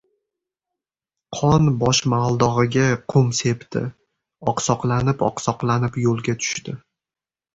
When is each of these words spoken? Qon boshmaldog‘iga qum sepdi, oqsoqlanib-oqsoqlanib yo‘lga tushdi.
Qon 1.39 1.67
boshmaldog‘iga 1.83 2.85
qum 3.13 3.29
sepdi, 3.39 3.83
oqsoqlanib-oqsoqlanib 4.53 6.01
yo‘lga 6.07 6.39
tushdi. 6.45 6.75